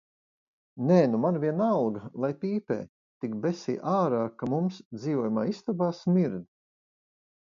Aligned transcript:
Nē, 0.91 0.95
nu 1.09 1.17
man 1.25 1.35
vienalga, 1.43 2.01
lai 2.23 2.31
pīpē, 2.45 2.77
tik 3.25 3.35
besī 3.43 3.77
ārā, 3.93 4.25
ka 4.41 4.51
mums 4.55 4.81
dzīvojamā 4.99 5.45
istabā 5.53 5.91
smird. 6.03 6.43